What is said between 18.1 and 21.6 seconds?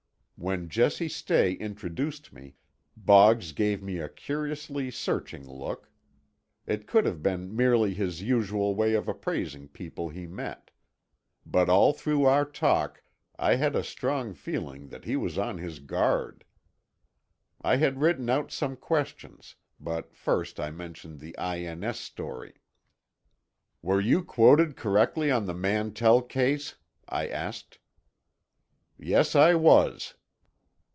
out some questions, but first I mentioned the